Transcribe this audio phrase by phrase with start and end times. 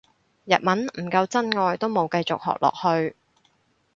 [0.45, 3.15] 日文唔夠真愛都冇繼續學落去